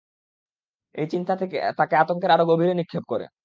[0.95, 1.95] এই চিন্তা তাকে
[1.97, 3.25] আতঙ্কের আরো গভীরে নিক্ষেপ করে।